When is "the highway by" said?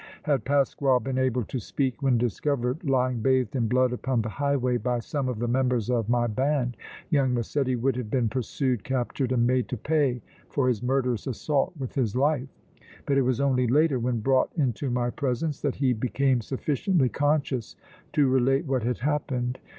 4.23-4.97